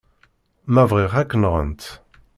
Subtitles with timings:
[0.73, 1.83] Ma bɣiɣ, ad k-nɣent.